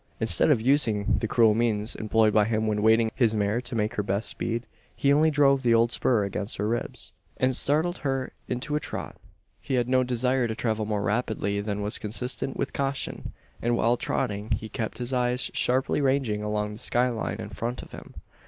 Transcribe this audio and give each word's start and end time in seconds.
Instead 0.19 0.49
of 0.49 0.59
using 0.59 1.17
the 1.19 1.27
cruel 1.27 1.53
means 1.53 1.93
employed 1.95 2.33
by 2.33 2.45
him 2.45 2.65
when 2.65 2.81
wanting 2.81 3.11
his 3.13 3.35
mare 3.35 3.61
to 3.61 3.75
make 3.75 3.93
her 3.93 4.01
best 4.01 4.27
speed, 4.29 4.65
he 4.95 5.13
only 5.13 5.29
drove 5.29 5.61
the 5.61 5.75
old 5.75 5.91
spur 5.91 6.23
against 6.23 6.57
her 6.57 6.67
ribs, 6.67 7.13
and 7.37 7.55
started 7.55 7.99
her 7.99 8.31
into 8.47 8.75
a 8.75 8.79
trot. 8.79 9.15
He 9.59 9.75
had 9.75 9.87
no 9.87 10.03
desire 10.03 10.47
to 10.47 10.55
travel 10.55 10.85
more 10.87 11.03
rapidly 11.03 11.61
than 11.61 11.83
was 11.83 11.99
consistent 11.99 12.57
with 12.57 12.73
caution; 12.73 13.31
and 13.61 13.77
while 13.77 13.95
trotting 13.95 14.49
he 14.53 14.69
kept 14.69 14.97
his 14.97 15.13
eyes 15.13 15.51
sharply 15.53 16.01
ranging 16.01 16.41
along 16.41 16.73
the 16.73 16.79
skyline 16.79 17.37
in 17.37 17.49
front 17.49 17.83
of 17.83 17.91
him. 17.91 18.15